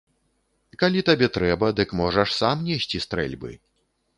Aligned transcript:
Калі 0.83 1.03
табе 1.09 1.27
трэба, 1.35 1.69
дык 1.81 1.93
можаш 2.01 2.29
сам 2.41 2.65
несці 2.71 3.03
стрэльбы. 3.07 3.51